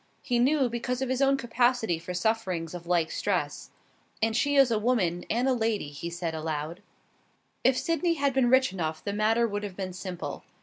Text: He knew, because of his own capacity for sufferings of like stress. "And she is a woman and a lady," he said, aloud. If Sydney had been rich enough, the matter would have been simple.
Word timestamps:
He 0.23 0.39
knew, 0.39 0.67
because 0.67 1.03
of 1.03 1.09
his 1.09 1.21
own 1.21 1.37
capacity 1.37 1.99
for 1.99 2.15
sufferings 2.15 2.73
of 2.73 2.87
like 2.87 3.11
stress. 3.11 3.69
"And 4.19 4.35
she 4.35 4.55
is 4.55 4.71
a 4.71 4.79
woman 4.79 5.25
and 5.29 5.47
a 5.47 5.53
lady," 5.53 5.89
he 5.89 6.09
said, 6.09 6.33
aloud. 6.33 6.81
If 7.63 7.77
Sydney 7.77 8.15
had 8.15 8.33
been 8.33 8.49
rich 8.49 8.73
enough, 8.73 9.03
the 9.03 9.13
matter 9.13 9.47
would 9.47 9.61
have 9.61 9.75
been 9.77 9.93
simple. 9.93 10.43